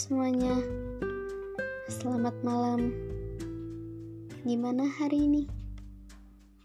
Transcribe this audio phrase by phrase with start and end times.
[0.00, 0.56] semuanya,
[1.92, 2.88] selamat malam.
[4.48, 5.44] Gimana hari ini?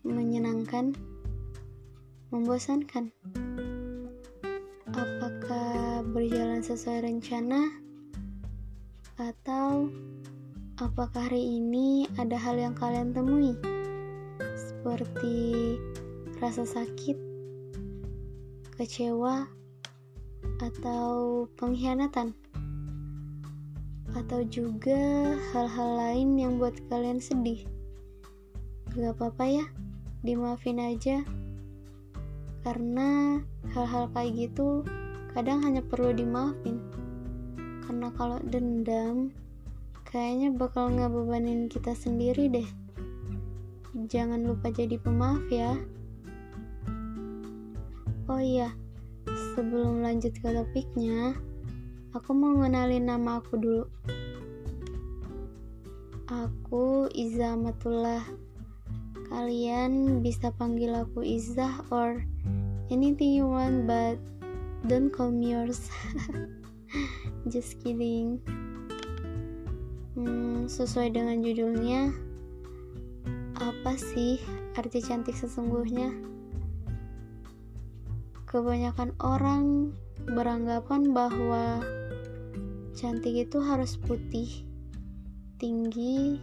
[0.07, 0.95] Menyenangkan?
[2.31, 3.11] Membosankan?
[4.87, 7.75] Apakah berjalan sesuai rencana?
[9.19, 9.91] Atau
[10.79, 13.51] apakah hari ini ada hal yang kalian temui?
[14.39, 15.75] Seperti
[16.39, 17.19] rasa sakit,
[18.79, 19.43] kecewa,
[20.63, 22.44] atau pengkhianatan?
[24.15, 27.67] Atau juga hal-hal lain yang buat kalian sedih.
[28.95, 29.65] Gak apa-apa ya,
[30.23, 31.19] dimaafin aja.
[32.63, 33.43] Karena
[33.75, 34.87] hal-hal kayak gitu
[35.35, 36.79] kadang hanya perlu dimaafin.
[37.83, 39.35] Karena kalau dendam,
[40.07, 42.69] kayaknya bakal ngebebanin kita sendiri deh.
[44.07, 45.75] Jangan lupa jadi pemaaf ya.
[48.25, 48.73] Oh iya,
[49.53, 51.37] sebelum lanjut ke topiknya,
[52.15, 53.83] Aku mau ngenalin nama aku dulu.
[56.31, 58.23] Aku Iza Matullah.
[59.27, 62.23] Kalian bisa panggil aku Izzah or
[62.87, 64.15] anything you want but
[64.87, 65.91] don't call me yours.
[67.51, 68.39] Just kidding.
[70.15, 72.15] Hmm, sesuai dengan judulnya,
[73.59, 74.39] apa sih
[74.79, 76.15] arti cantik sesungguhnya?
[78.47, 79.91] Kebanyakan orang
[80.31, 81.83] beranggapan bahwa
[82.95, 84.63] cantik itu harus putih,
[85.59, 86.39] tinggi,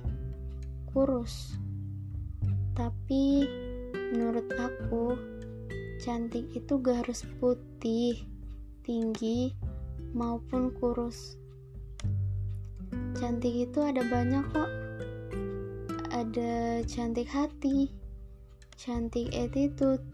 [0.92, 1.56] kurus.
[2.77, 3.48] Tapi
[4.12, 5.17] menurut aku,
[6.05, 8.20] cantik itu gak harus putih,
[8.84, 9.56] tinggi,
[10.12, 11.41] maupun kurus.
[13.16, 14.70] Cantik itu ada banyak kok.
[16.12, 17.89] Ada cantik hati,
[18.77, 20.05] cantik attitude,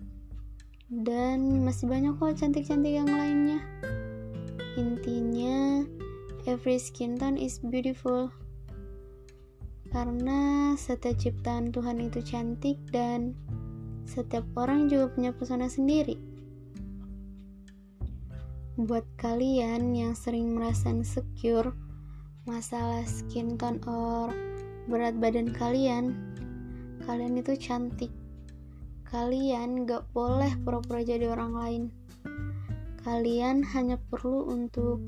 [0.86, 3.58] dan masih banyak kok cantik-cantik yang lainnya.
[4.78, 5.82] Intinya,
[6.48, 8.32] every skin tone is beautiful
[9.92, 13.36] karena setiap ciptaan Tuhan itu cantik dan
[14.08, 16.16] setiap orang juga punya pesona sendiri.
[18.80, 21.76] Buat kalian yang sering merasa insecure
[22.48, 24.32] masalah skin tone or
[24.88, 26.16] berat badan kalian,
[27.04, 28.12] kalian itu cantik.
[29.04, 31.82] Kalian gak boleh pura-pura jadi orang lain.
[33.04, 35.04] Kalian hanya perlu untuk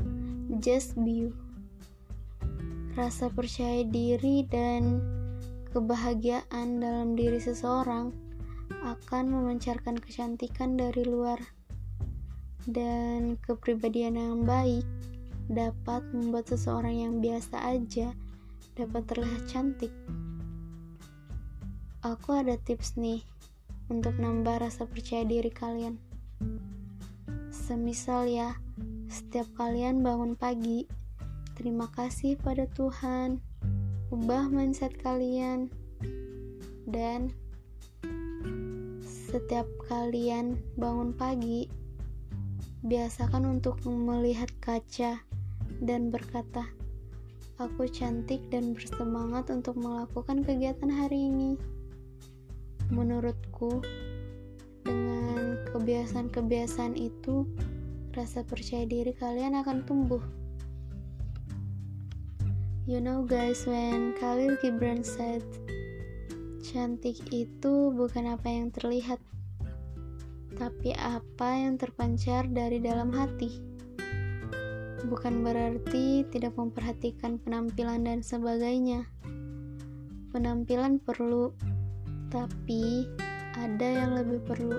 [0.58, 1.30] just be you.
[2.98, 4.98] Rasa percaya diri dan
[5.70, 8.10] kebahagiaan dalam diri seseorang
[8.82, 11.38] akan memancarkan kecantikan dari luar
[12.66, 14.82] dan kepribadian yang baik
[15.46, 18.10] dapat membuat seseorang yang biasa aja
[18.74, 19.94] dapat terlihat cantik.
[22.02, 23.22] Aku ada tips nih
[23.92, 26.00] untuk nambah rasa percaya diri kalian.
[27.50, 28.56] Semisal ya,
[29.10, 30.86] setiap kalian bangun pagi,
[31.58, 33.42] terima kasih pada Tuhan.
[34.14, 35.66] Ubah mindset kalian.
[36.86, 37.34] Dan
[39.02, 41.66] setiap kalian bangun pagi,
[42.86, 45.26] biasakan untuk melihat kaca
[45.82, 46.70] dan berkata,
[47.58, 51.58] "Aku cantik dan bersemangat untuk melakukan kegiatan hari ini."
[52.94, 53.82] Menurutku,
[54.86, 57.46] dengan kebiasaan-kebiasaan itu,
[58.10, 60.22] rasa percaya diri kalian akan tumbuh.
[62.90, 65.46] You know guys, when Khalil Gibran said,
[66.58, 69.22] cantik itu bukan apa yang terlihat,
[70.58, 73.62] tapi apa yang terpancar dari dalam hati.
[75.06, 79.06] Bukan berarti tidak memperhatikan penampilan dan sebagainya.
[80.34, 81.54] Penampilan perlu,
[82.26, 83.06] tapi
[83.54, 84.78] ada yang lebih perlu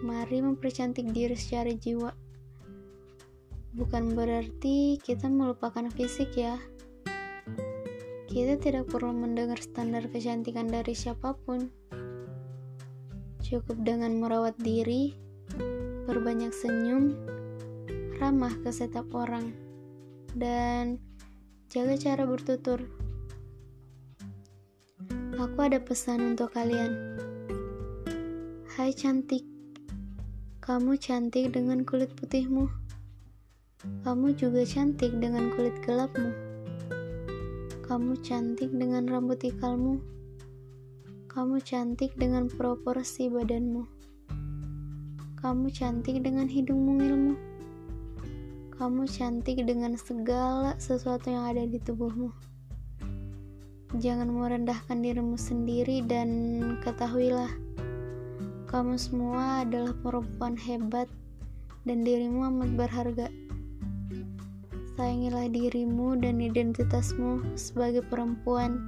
[0.00, 2.12] mari mempercantik diri secara jiwa.
[3.76, 6.56] Bukan berarti kita melupakan fisik ya.
[8.30, 11.70] Kita tidak perlu mendengar standar kecantikan dari siapa pun.
[13.42, 15.14] Cukup dengan merawat diri,
[16.06, 17.18] berbanyak senyum,
[18.22, 19.50] ramah ke setiap orang,
[20.38, 21.02] dan
[21.66, 22.86] jaga cara bertutur.
[25.34, 26.94] Aku ada pesan untuk kalian.
[28.78, 29.49] Hai cantik,
[30.70, 32.70] kamu cantik dengan kulit putihmu.
[34.06, 36.30] Kamu juga cantik dengan kulit gelapmu.
[37.90, 39.98] Kamu cantik dengan rambut ikalmu.
[41.26, 43.82] Kamu cantik dengan proporsi badanmu.
[45.42, 47.34] Kamu cantik dengan hidung mungilmu.
[48.78, 52.30] Kamu cantik dengan segala sesuatu yang ada di tubuhmu.
[53.98, 56.30] Jangan merendahkan dirimu sendiri dan
[56.86, 57.50] ketahuilah
[58.70, 61.10] kamu semua adalah perempuan hebat
[61.82, 63.26] dan dirimu amat berharga.
[64.94, 68.78] Sayangilah dirimu dan identitasmu sebagai perempuan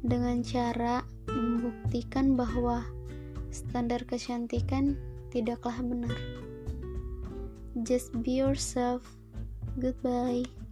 [0.00, 2.88] dengan cara membuktikan bahwa
[3.52, 4.96] standar kecantikan
[5.28, 6.16] tidaklah benar.
[7.84, 9.04] Just be yourself.
[9.76, 10.65] Goodbye.